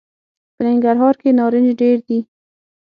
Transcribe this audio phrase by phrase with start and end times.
[0.55, 2.19] په ننګرهار کي نارنج ډېر دي.